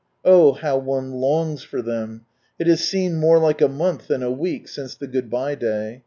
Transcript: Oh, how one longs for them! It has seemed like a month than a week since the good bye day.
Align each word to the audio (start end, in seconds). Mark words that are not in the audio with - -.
Oh, 0.25 0.53
how 0.53 0.79
one 0.79 1.11
longs 1.11 1.61
for 1.61 1.83
them! 1.83 2.25
It 2.57 2.65
has 2.65 2.83
seemed 2.83 3.23
like 3.23 3.61
a 3.61 3.67
month 3.67 4.07
than 4.07 4.23
a 4.23 4.31
week 4.31 4.67
since 4.67 4.95
the 4.95 5.05
good 5.05 5.29
bye 5.29 5.53
day. 5.53 5.99